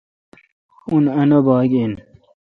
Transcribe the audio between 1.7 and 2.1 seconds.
گ آں